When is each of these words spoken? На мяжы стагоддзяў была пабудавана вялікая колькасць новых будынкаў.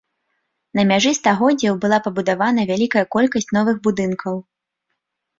На 0.77 0.83
мяжы 0.91 1.09
стагоддзяў 1.17 1.75
была 1.83 1.99
пабудавана 2.07 2.61
вялікая 2.71 3.03
колькасць 3.17 3.53
новых 3.57 3.77
будынкаў. 3.89 4.35